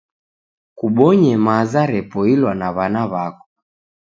Kubonye 0.77 1.33
maza 1.45 1.81
repoilwa 1.93 2.51
na 2.59 2.67
wana 2.75 3.03
wako 3.11 3.47